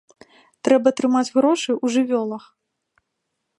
[0.67, 2.43] Трэба трымаць грошы ў жывёлах.